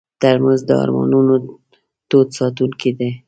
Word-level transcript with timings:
ترموز 0.21 0.59
د 0.69 0.71
ارمانونو 0.83 1.35
تود 2.09 2.27
ساتونکی 2.39 2.91
دی. 2.99 3.11